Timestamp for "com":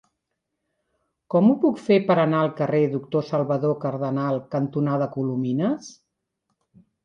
1.33-1.49